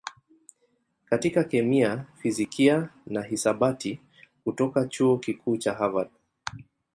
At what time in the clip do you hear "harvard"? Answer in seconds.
5.73-6.09